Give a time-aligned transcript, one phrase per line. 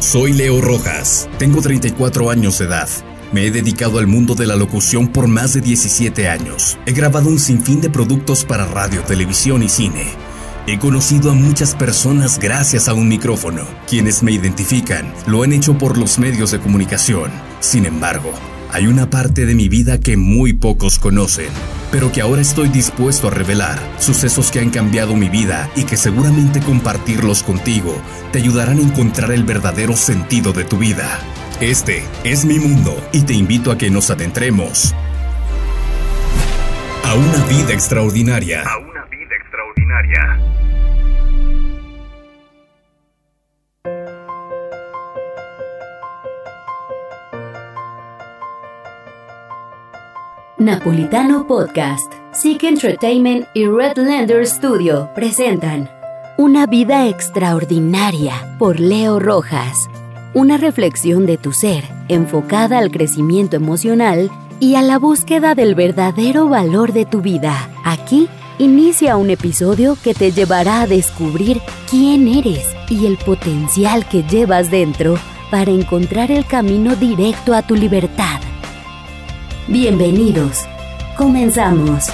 [0.00, 2.88] Soy Leo Rojas, tengo 34 años de edad.
[3.32, 6.78] Me he dedicado al mundo de la locución por más de 17 años.
[6.86, 10.04] He grabado un sinfín de productos para radio, televisión y cine.
[10.68, 13.62] He conocido a muchas personas gracias a un micrófono.
[13.88, 17.32] Quienes me identifican lo han hecho por los medios de comunicación.
[17.58, 18.30] Sin embargo,
[18.70, 21.48] hay una parte de mi vida que muy pocos conocen,
[21.90, 23.78] pero que ahora estoy dispuesto a revelar.
[23.98, 27.94] Sucesos que han cambiado mi vida y que seguramente compartirlos contigo
[28.32, 31.20] te ayudarán a encontrar el verdadero sentido de tu vida.
[31.60, 34.94] Este es mi mundo y te invito a que nos adentremos
[37.04, 38.62] a una vida extraordinaria.
[38.62, 40.67] A una vida extraordinaria.
[50.60, 55.88] Napolitano Podcast, Seek Entertainment y Redlander Studio presentan
[56.36, 59.88] Una vida extraordinaria por Leo Rojas.
[60.34, 66.48] Una reflexión de tu ser enfocada al crecimiento emocional y a la búsqueda del verdadero
[66.48, 67.70] valor de tu vida.
[67.84, 74.24] Aquí inicia un episodio que te llevará a descubrir quién eres y el potencial que
[74.24, 75.18] llevas dentro
[75.52, 78.40] para encontrar el camino directo a tu libertad.
[79.70, 80.64] Bienvenidos.
[81.18, 82.06] Comenzamos.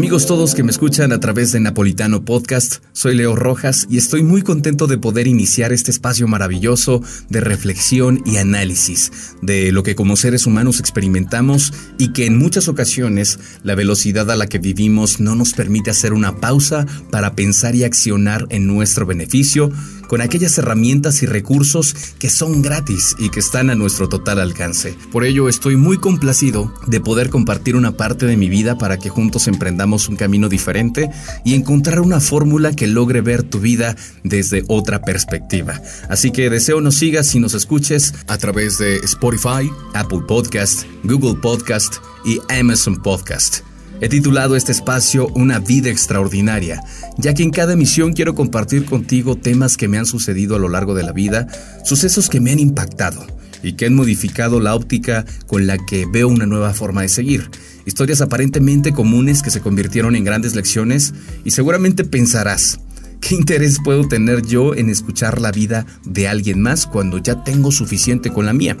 [0.00, 4.22] Amigos todos que me escuchan a través de Napolitano Podcast, soy Leo Rojas y estoy
[4.22, 9.12] muy contento de poder iniciar este espacio maravilloso de reflexión y análisis
[9.42, 14.36] de lo que como seres humanos experimentamos y que en muchas ocasiones la velocidad a
[14.36, 19.04] la que vivimos no nos permite hacer una pausa para pensar y accionar en nuestro
[19.04, 19.70] beneficio
[20.10, 24.96] con aquellas herramientas y recursos que son gratis y que están a nuestro total alcance.
[25.12, 29.08] Por ello estoy muy complacido de poder compartir una parte de mi vida para que
[29.08, 31.10] juntos emprendamos un camino diferente
[31.44, 33.94] y encontrar una fórmula que logre ver tu vida
[34.24, 35.80] desde otra perspectiva.
[36.08, 41.40] Así que deseo nos sigas y nos escuches a través de Spotify, Apple Podcast, Google
[41.40, 43.69] Podcast y Amazon Podcast.
[44.02, 46.82] He titulado este espacio Una vida extraordinaria,
[47.18, 50.70] ya que en cada emisión quiero compartir contigo temas que me han sucedido a lo
[50.70, 51.48] largo de la vida,
[51.84, 53.26] sucesos que me han impactado
[53.62, 57.50] y que han modificado la óptica con la que veo una nueva forma de seguir.
[57.84, 61.12] Historias aparentemente comunes que se convirtieron en grandes lecciones
[61.44, 62.80] y seguramente pensarás,
[63.20, 67.70] ¿qué interés puedo tener yo en escuchar la vida de alguien más cuando ya tengo
[67.70, 68.78] suficiente con la mía?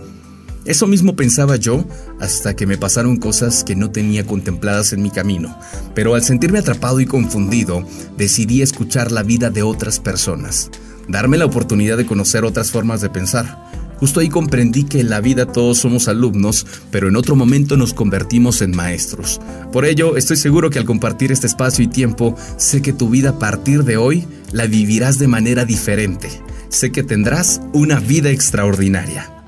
[0.66, 1.84] Eso mismo pensaba yo
[2.20, 5.58] hasta que me pasaron cosas que no tenía contempladas en mi camino,
[5.94, 7.82] pero al sentirme atrapado y confundido,
[8.18, 10.70] decidí escuchar la vida de otras personas,
[11.08, 13.70] darme la oportunidad de conocer otras formas de pensar.
[14.00, 17.92] Justo ahí comprendí que en la vida todos somos alumnos, pero en otro momento nos
[17.92, 19.40] convertimos en maestros.
[19.72, 23.30] Por ello, estoy seguro que al compartir este espacio y tiempo, sé que tu vida
[23.30, 26.28] a partir de hoy la vivirás de manera diferente.
[26.70, 29.39] Sé que tendrás una vida extraordinaria.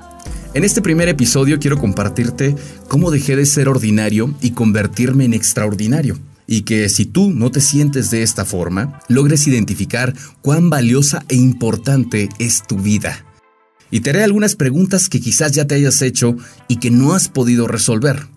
[0.55, 2.55] En este primer episodio quiero compartirte
[2.87, 6.19] cómo dejé de ser ordinario y convertirme en extraordinario.
[6.45, 11.35] Y que si tú no te sientes de esta forma, logres identificar cuán valiosa e
[11.35, 13.25] importante es tu vida.
[13.89, 16.35] Y te haré algunas preguntas que quizás ya te hayas hecho
[16.67, 18.27] y que no has podido resolver.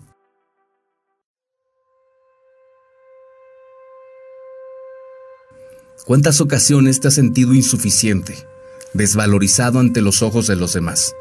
[6.07, 8.33] ¿Cuántas ocasiones te has sentido insuficiente,
[8.95, 11.13] desvalorizado ante los ojos de los demás?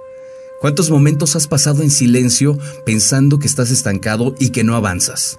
[0.61, 5.39] ¿Cuántos momentos has pasado en silencio pensando que estás estancado y que no avanzas?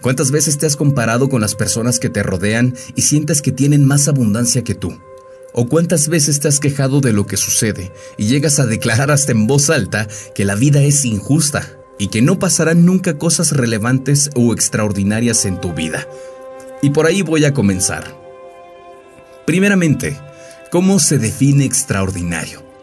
[0.00, 3.86] ¿Cuántas veces te has comparado con las personas que te rodean y sientes que tienen
[3.86, 4.98] más abundancia que tú?
[5.52, 9.30] ¿O cuántas veces te has quejado de lo que sucede y llegas a declarar hasta
[9.30, 14.30] en voz alta que la vida es injusta y que no pasarán nunca cosas relevantes
[14.34, 16.08] o extraordinarias en tu vida?
[16.82, 18.20] Y por ahí voy a comenzar.
[19.46, 20.18] Primeramente,
[20.72, 22.73] ¿cómo se define extraordinario?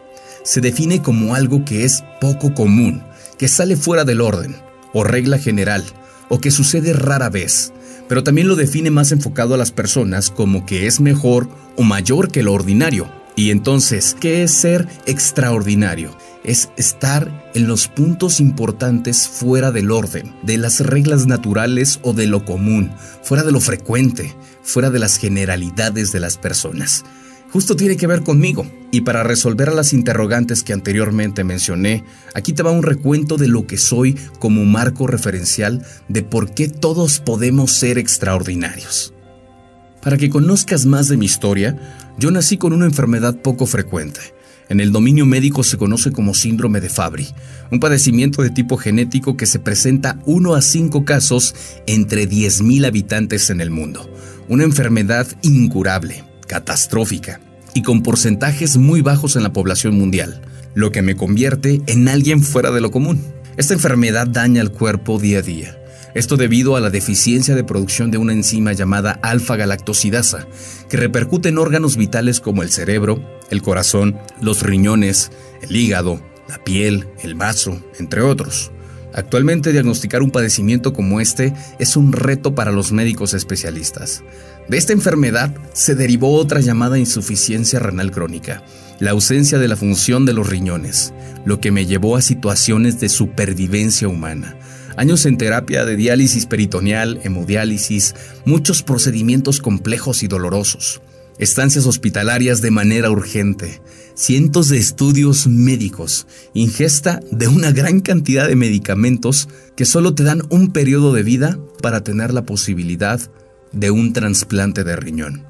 [0.44, 3.02] Se define como algo que es poco común,
[3.38, 4.56] que sale fuera del orden,
[4.92, 5.84] o regla general,
[6.28, 7.72] o que sucede rara vez,
[8.08, 12.30] pero también lo define más enfocado a las personas como que es mejor o mayor
[12.30, 13.10] que lo ordinario.
[13.34, 16.16] Y entonces, ¿qué es ser extraordinario?
[16.44, 22.26] Es estar en los puntos importantes fuera del orden, de las reglas naturales o de
[22.26, 22.92] lo común,
[23.22, 27.04] fuera de lo frecuente, fuera de las generalidades de las personas
[27.52, 28.66] justo tiene que ver conmigo.
[28.90, 32.04] Y para resolver las interrogantes que anteriormente mencioné,
[32.34, 36.68] aquí te va un recuento de lo que soy como marco referencial de por qué
[36.68, 39.14] todos podemos ser extraordinarios.
[40.02, 41.78] Para que conozcas más de mi historia,
[42.18, 44.20] yo nací con una enfermedad poco frecuente.
[44.68, 47.28] En el dominio médico se conoce como síndrome de Fabry,
[47.70, 51.54] un padecimiento de tipo genético que se presenta 1 a 5 casos
[51.86, 54.10] entre 10.000 habitantes en el mundo.
[54.48, 57.40] Una enfermedad incurable, catastrófica
[57.72, 60.42] y con porcentajes muy bajos en la población mundial,
[60.74, 63.24] lo que me convierte en alguien fuera de lo común.
[63.56, 65.78] Esta enfermedad daña al cuerpo día a día.
[66.14, 70.46] Esto debido a la deficiencia de producción de una enzima llamada alfa-galactosidasa,
[70.90, 73.18] que repercute en órganos vitales como el cerebro,
[73.48, 75.32] el corazón, los riñones,
[75.62, 76.20] el hígado,
[76.50, 78.72] la piel, el vaso, entre otros.
[79.14, 84.22] Actualmente diagnosticar un padecimiento como este es un reto para los médicos especialistas.
[84.68, 88.62] De esta enfermedad se derivó otra llamada insuficiencia renal crónica,
[89.00, 91.12] la ausencia de la función de los riñones,
[91.44, 94.56] lo que me llevó a situaciones de supervivencia humana.
[94.96, 98.14] Años en terapia de diálisis peritoneal, hemodiálisis,
[98.44, 101.00] muchos procedimientos complejos y dolorosos,
[101.38, 103.80] estancias hospitalarias de manera urgente,
[104.14, 110.42] cientos de estudios médicos, ingesta de una gran cantidad de medicamentos que solo te dan
[110.50, 113.20] un periodo de vida para tener la posibilidad
[113.72, 115.44] de un trasplante de riñón,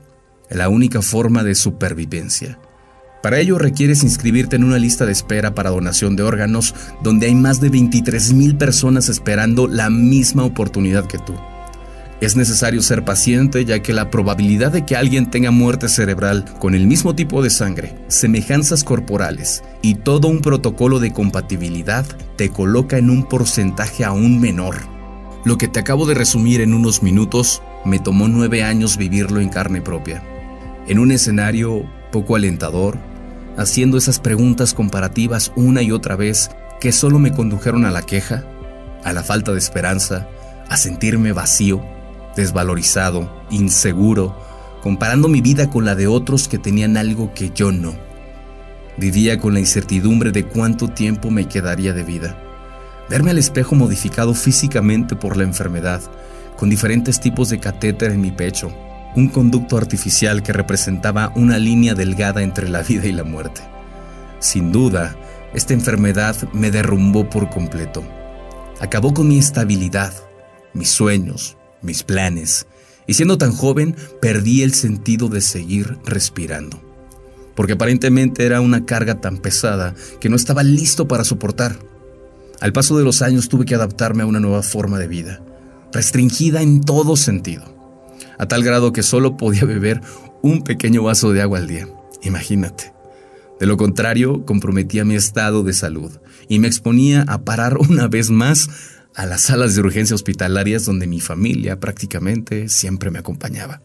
[0.51, 2.59] la única forma de supervivencia.
[3.23, 6.75] Para ello requieres inscribirte en una lista de espera para donación de órganos
[7.05, 11.35] donde hay más de 23.000 personas esperando la misma oportunidad que tú.
[12.23, 16.77] Es necesario ser paciente ya que la probabilidad de que alguien tenga muerte cerebral con
[16.77, 22.97] el mismo tipo de sangre, semejanzas corporales y todo un protocolo de compatibilidad te coloca
[22.97, 24.77] en un porcentaje aún menor.
[25.45, 29.49] Lo que te acabo de resumir en unos minutos me tomó nueve años vivirlo en
[29.49, 30.23] carne propia.
[30.87, 32.99] En un escenario poco alentador,
[33.57, 38.45] haciendo esas preguntas comparativas una y otra vez que solo me condujeron a la queja,
[39.03, 40.29] a la falta de esperanza,
[40.69, 41.83] a sentirme vacío,
[42.37, 44.37] desvalorizado, inseguro,
[44.83, 47.95] comparando mi vida con la de otros que tenían algo que yo no.
[48.97, 52.37] Vivía con la incertidumbre de cuánto tiempo me quedaría de vida.
[53.09, 56.03] Verme al espejo modificado físicamente por la enfermedad,
[56.57, 58.73] con diferentes tipos de catéter en mi pecho,
[59.15, 63.61] un conducto artificial que representaba una línea delgada entre la vida y la muerte.
[64.41, 65.17] Sin duda,
[65.55, 68.03] esta enfermedad me derrumbó por completo.
[68.81, 70.13] Acabó con mi estabilidad,
[70.73, 72.67] mis sueños, mis planes,
[73.07, 76.81] y siendo tan joven perdí el sentido de seguir respirando,
[77.55, 81.79] porque aparentemente era una carga tan pesada que no estaba listo para soportar.
[82.61, 85.43] Al paso de los años tuve que adaptarme a una nueva forma de vida,
[85.93, 87.73] restringida en todo sentido
[88.39, 90.01] a tal grado que solo podía beber
[90.43, 91.87] un pequeño vaso de agua al día.
[92.23, 92.93] Imagínate.
[93.61, 96.11] De lo contrario, comprometía mi estado de salud
[96.49, 98.69] y me exponía a parar una vez más
[99.15, 103.81] a las salas de urgencia hospitalarias donde mi familia prácticamente siempre me acompañaba.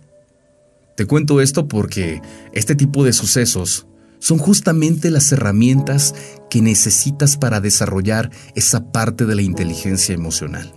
[0.95, 2.21] Te cuento esto porque
[2.53, 3.87] este tipo de sucesos
[4.19, 6.15] son justamente las herramientas
[6.49, 10.73] que necesitas para desarrollar esa parte de la inteligencia emocional.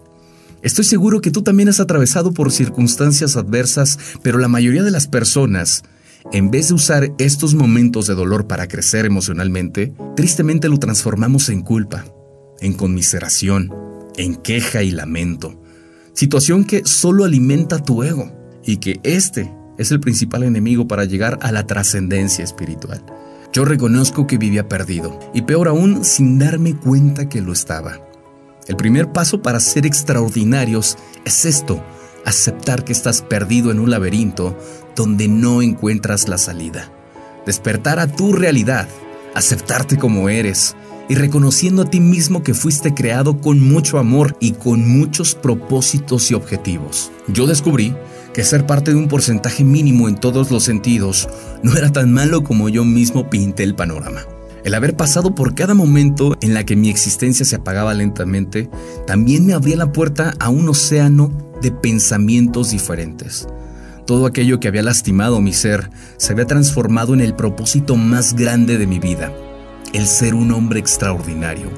[0.63, 5.07] Estoy seguro que tú también has atravesado por circunstancias adversas, pero la mayoría de las
[5.07, 5.85] personas,
[6.33, 11.63] en vez de usar estos momentos de dolor para crecer emocionalmente, tristemente lo transformamos en
[11.63, 12.05] culpa,
[12.61, 13.73] en conmiseración,
[14.17, 15.61] en queja y lamento.
[16.13, 18.31] Situación que solo alimenta tu ego
[18.65, 23.05] y que este es el principal enemigo para llegar a la trascendencia espiritual.
[23.53, 27.99] Yo reconozco que vivía perdido y peor aún sin darme cuenta que lo estaba.
[28.69, 31.83] El primer paso para ser extraordinarios es esto,
[32.25, 34.57] aceptar que estás perdido en un laberinto
[34.95, 36.93] donde no encuentras la salida.
[37.47, 38.87] Despertar a tu realidad,
[39.35, 40.77] aceptarte como eres
[41.11, 46.31] y reconociendo a ti mismo que fuiste creado con mucho amor y con muchos propósitos
[46.31, 47.11] y objetivos.
[47.27, 47.97] Yo descubrí
[48.33, 51.29] que ser parte de un porcentaje mínimo en todos los sentidos
[51.65, 54.21] no era tan malo como yo mismo pinté el panorama.
[54.63, 58.71] El haber pasado por cada momento en la que mi existencia se apagaba lentamente,
[59.05, 63.49] también me abría la puerta a un océano de pensamientos diferentes.
[64.07, 68.79] Todo aquello que había lastimado mi ser se había transformado en el propósito más grande
[68.79, 69.33] de mi vida,
[69.93, 71.71] el ser un hombre extraordinario.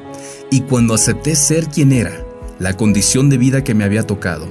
[0.51, 2.13] Y cuando acepté ser quien era,
[2.59, 4.47] la condición de vida que me había tocado,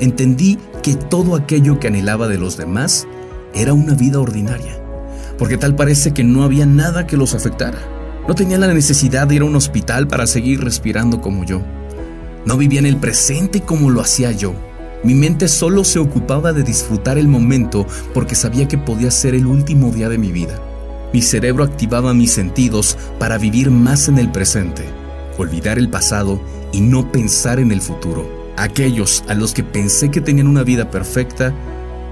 [0.00, 3.06] entendí que todo aquello que anhelaba de los demás
[3.54, 4.86] era una vida ordinaria
[5.38, 7.78] porque tal parece que no había nada que los afectara.
[8.26, 11.62] No tenían la necesidad de ir a un hospital para seguir respirando como yo.
[12.44, 14.54] No vivían el presente como lo hacía yo.
[15.04, 19.46] Mi mente solo se ocupaba de disfrutar el momento porque sabía que podía ser el
[19.46, 20.58] último día de mi vida.
[21.16, 24.84] Mi cerebro activaba mis sentidos para vivir más en el presente,
[25.38, 26.42] olvidar el pasado
[26.74, 28.52] y no pensar en el futuro.
[28.58, 31.54] Aquellos a los que pensé que tenían una vida perfecta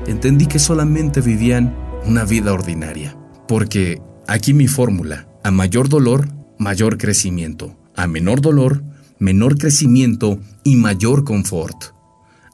[0.06, 3.14] entendí que solamente vivían una vida ordinaria.
[3.46, 6.26] Porque aquí mi fórmula, a mayor dolor,
[6.58, 7.76] mayor crecimiento.
[7.94, 8.84] A menor dolor,
[9.18, 11.92] menor crecimiento y mayor confort.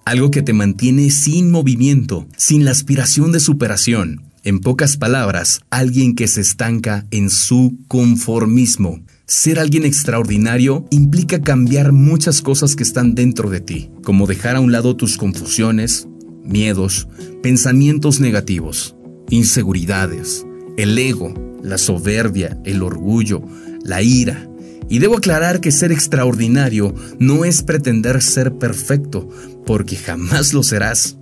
[0.04, 4.30] Algo que te mantiene sin movimiento, sin la aspiración de superación.
[4.42, 9.02] En pocas palabras, alguien que se estanca en su conformismo.
[9.26, 14.61] Ser alguien extraordinario implica cambiar muchas cosas que están dentro de ti, como dejar a
[14.61, 16.09] un lado tus confusiones,
[16.42, 17.06] miedos,
[17.42, 18.97] pensamientos negativos,
[19.28, 20.47] inseguridades,
[20.78, 23.42] el ego, la soberbia, el orgullo,
[23.85, 24.49] la ira,
[24.88, 29.28] y debo aclarar que ser extraordinario no es pretender ser perfecto,
[29.66, 31.18] porque jamás lo serás.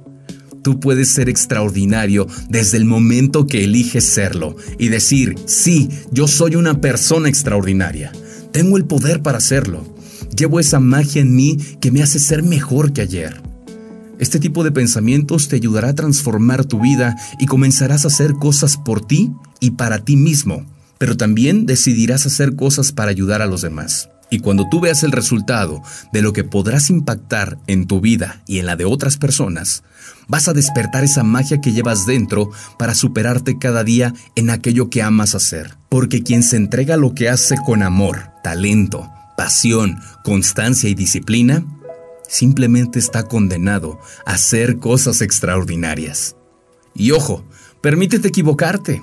[0.63, 6.57] Tú puedes ser extraordinario desde el momento que eliges serlo y decir, sí, yo soy
[6.57, 8.13] una persona extraordinaria.
[8.53, 9.85] Tengo el poder para hacerlo.
[10.37, 13.43] Llevo esa magia en mí que me hace ser mejor que ayer.
[14.19, 18.77] Este tipo de pensamientos te ayudará a transformar tu vida y comenzarás a hacer cosas
[18.77, 20.67] por ti y para ti mismo
[20.99, 24.11] pero también decidirás hacer cosas para ayudar a los demás.
[24.31, 25.83] Y cuando tú veas el resultado
[26.13, 29.83] de lo que podrás impactar en tu vida y en la de otras personas,
[30.27, 35.03] vas a despertar esa magia que llevas dentro para superarte cada día en aquello que
[35.03, 35.77] amas hacer.
[35.89, 41.65] Porque quien se entrega lo que hace con amor, talento, pasión, constancia y disciplina,
[42.29, 46.37] simplemente está condenado a hacer cosas extraordinarias.
[46.95, 47.45] Y ojo,
[47.81, 49.01] permítete equivocarte,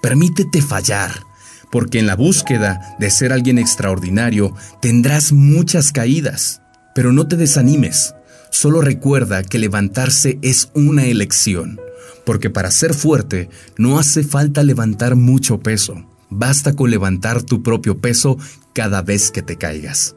[0.00, 1.31] permítete fallar
[1.72, 6.60] porque en la búsqueda de ser alguien extraordinario tendrás muchas caídas.
[6.94, 8.14] Pero no te desanimes,
[8.50, 11.80] solo recuerda que levantarse es una elección,
[12.26, 13.48] porque para ser fuerte
[13.78, 18.36] no hace falta levantar mucho peso, basta con levantar tu propio peso
[18.74, 20.14] cada vez que te caigas.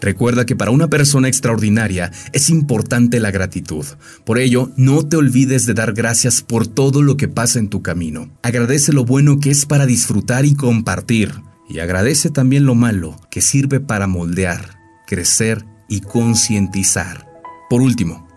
[0.00, 3.84] Recuerda que para una persona extraordinaria es importante la gratitud.
[4.24, 7.82] Por ello, no te olvides de dar gracias por todo lo que pasa en tu
[7.82, 8.30] camino.
[8.42, 11.32] Agradece lo bueno que es para disfrutar y compartir.
[11.68, 17.26] Y agradece también lo malo que sirve para moldear, crecer y concientizar.
[17.68, 18.28] Por último,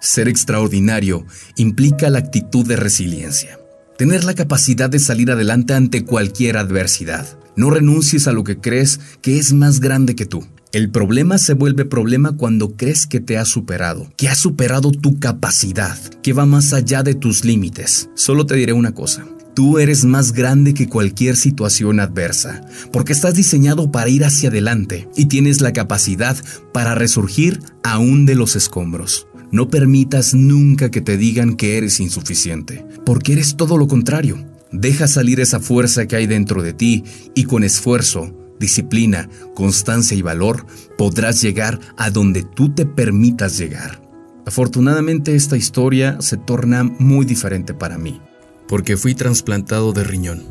[0.00, 3.58] ser extraordinario implica la actitud de resiliencia.
[3.98, 7.38] Tener la capacidad de salir adelante ante cualquier adversidad.
[7.56, 10.46] No renuncies a lo que crees que es más grande que tú.
[10.78, 15.18] El problema se vuelve problema cuando crees que te has superado, que has superado tu
[15.18, 18.10] capacidad, que va más allá de tus límites.
[18.14, 19.26] Solo te diré una cosa.
[19.56, 22.60] Tú eres más grande que cualquier situación adversa,
[22.92, 26.36] porque estás diseñado para ir hacia adelante y tienes la capacidad
[26.72, 29.26] para resurgir aún de los escombros.
[29.50, 34.38] No permitas nunca que te digan que eres insuficiente, porque eres todo lo contrario.
[34.70, 37.02] Deja salir esa fuerza que hay dentro de ti
[37.34, 44.02] y con esfuerzo disciplina, constancia y valor, podrás llegar a donde tú te permitas llegar.
[44.46, 48.20] Afortunadamente esta historia se torna muy diferente para mí,
[48.66, 50.44] porque fui trasplantado de riñón,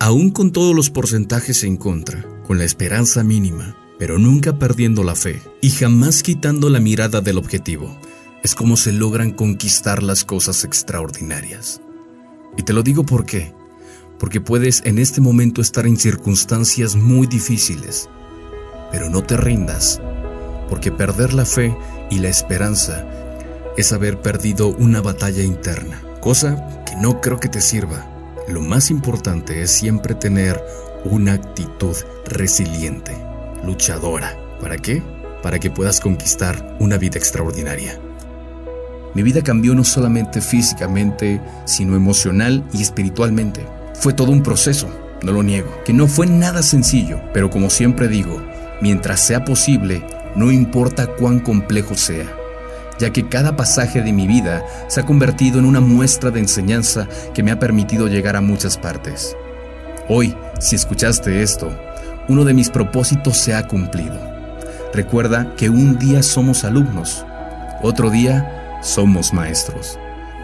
[0.00, 5.14] aún con todos los porcentajes en contra, con la esperanza mínima, pero nunca perdiendo la
[5.14, 7.98] fe y jamás quitando la mirada del objetivo.
[8.42, 11.80] Es como se logran conquistar las cosas extraordinarias.
[12.56, 13.52] Y te lo digo porque
[14.18, 18.08] porque puedes en este momento estar en circunstancias muy difíciles,
[18.90, 20.00] pero no te rindas,
[20.68, 21.76] porque perder la fe
[22.10, 23.06] y la esperanza
[23.76, 28.06] es haber perdido una batalla interna, cosa que no creo que te sirva.
[28.48, 30.60] Lo más importante es siempre tener
[31.04, 31.96] una actitud
[32.26, 33.16] resiliente,
[33.64, 34.36] luchadora.
[34.60, 35.02] ¿Para qué?
[35.42, 38.00] Para que puedas conquistar una vida extraordinaria.
[39.14, 43.77] Mi vida cambió no solamente físicamente, sino emocional y espiritualmente.
[44.00, 44.88] Fue todo un proceso,
[45.24, 48.40] no lo niego, que no fue nada sencillo, pero como siempre digo,
[48.80, 50.04] mientras sea posible,
[50.36, 52.26] no importa cuán complejo sea,
[53.00, 57.08] ya que cada pasaje de mi vida se ha convertido en una muestra de enseñanza
[57.34, 59.36] que me ha permitido llegar a muchas partes.
[60.08, 61.68] Hoy, si escuchaste esto,
[62.28, 64.16] uno de mis propósitos se ha cumplido.
[64.94, 67.26] Recuerda que un día somos alumnos,
[67.82, 69.98] otro día somos maestros.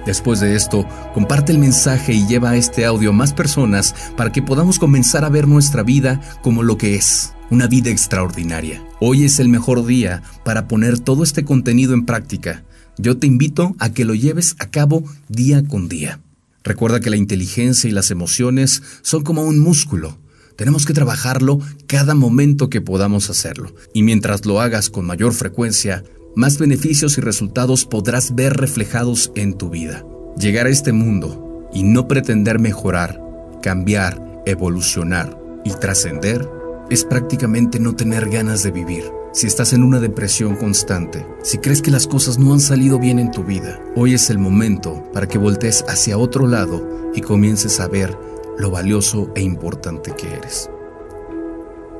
[0.06, 4.42] Después de esto, comparte el mensaje y lleva este audio a más personas para que
[4.42, 8.84] podamos comenzar a ver nuestra vida como lo que es, una vida extraordinaria.
[9.00, 12.64] Hoy es el mejor día para poner todo este contenido en práctica.
[12.98, 16.20] Yo te invito a que lo lleves a cabo día con día.
[16.62, 20.18] Recuerda que la inteligencia y las emociones son como un músculo.
[20.56, 23.74] Tenemos que trabajarlo cada momento que podamos hacerlo.
[23.94, 29.54] Y mientras lo hagas con mayor frecuencia, más beneficios y resultados podrás ver reflejados en
[29.54, 30.04] tu vida.
[30.36, 33.20] Llegar a este mundo y no pretender mejorar,
[33.62, 36.48] cambiar, evolucionar y trascender
[36.90, 39.04] es prácticamente no tener ganas de vivir.
[39.32, 43.18] si estás en una depresión constante, si crees que las cosas no han salido bien
[43.18, 47.80] en tu vida, hoy es el momento para que voltees hacia otro lado y comiences
[47.80, 48.16] a ver
[48.58, 50.70] lo valioso e importante que eres.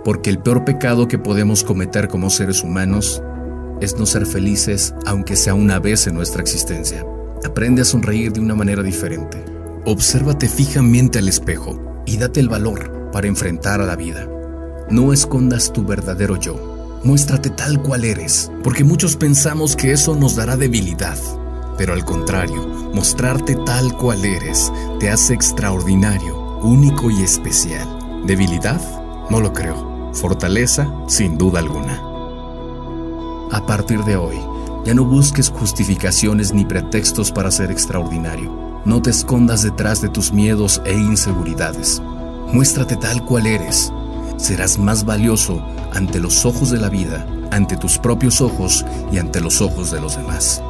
[0.05, 3.21] Porque el peor pecado que podemos cometer como seres humanos
[3.81, 7.05] es no ser felices aunque sea una vez en nuestra existencia.
[7.45, 9.45] Aprende a sonreír de una manera diferente.
[9.85, 14.29] Obsérvate fijamente al espejo y date el valor para enfrentar a la vida.
[14.91, 20.37] No escondas tu verdadero yo Muéstrate tal cual eres, porque muchos pensamos que eso nos
[20.37, 21.19] dará debilidad.
[21.77, 27.87] Pero al contrario, mostrarte tal cual eres te hace extraordinario, único y especial.
[28.27, 28.81] ¿Debilidad?
[29.29, 30.15] No lo creo.
[30.15, 32.14] Fortaleza, sin duda alguna.
[33.53, 34.37] A partir de hoy,
[34.85, 38.83] ya no busques justificaciones ni pretextos para ser extraordinario.
[38.85, 42.03] No te escondas detrás de tus miedos e inseguridades.
[42.53, 43.93] Muéstrate tal cual eres.
[44.37, 49.41] Serás más valioso ante los ojos de la vida, ante tus propios ojos y ante
[49.41, 50.63] los ojos de los demás.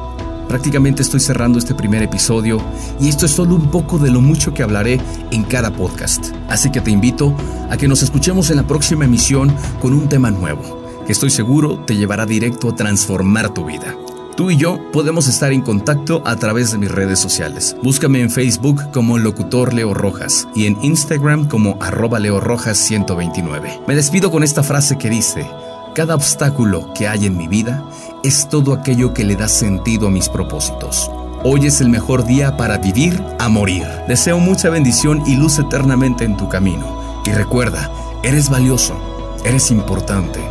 [0.47, 2.61] Prácticamente estoy cerrando este primer episodio
[3.01, 5.01] y esto es solo un poco de lo mucho que hablaré
[5.31, 6.27] en cada podcast.
[6.47, 7.35] Así que te invito
[7.69, 11.79] a que nos escuchemos en la próxima emisión con un tema nuevo, que estoy seguro
[11.85, 13.95] te llevará directo a transformar tu vida.
[14.35, 17.77] Tú y yo podemos estar en contacto a través de mis redes sociales.
[17.81, 23.81] Búscame en Facebook como Locutor Leo Rojas y en Instagram como arroba Leo Rojas 129.
[23.87, 25.47] Me despido con esta frase que dice,
[25.93, 27.81] cada obstáculo que hay en mi vida
[28.23, 31.09] es todo aquello que le da sentido a mis propósitos.
[31.45, 33.85] Hoy es el mejor día para vivir a morir.
[34.09, 37.21] Deseo mucha bendición y luz eternamente en tu camino.
[37.23, 37.89] Y recuerda,
[38.23, 38.99] eres valioso,
[39.45, 40.41] eres importante,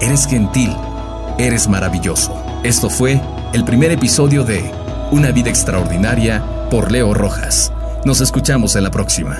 [0.00, 0.74] eres gentil,
[1.38, 2.34] eres maravilloso.
[2.62, 3.20] Esto fue
[3.52, 4.70] el primer episodio de
[5.10, 7.72] Una vida extraordinaria por Leo Rojas.
[8.04, 9.38] Nos escuchamos en la próxima.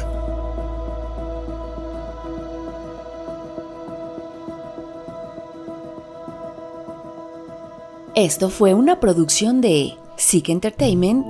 [8.14, 11.26] Esto fue una producción de Sick Entertainment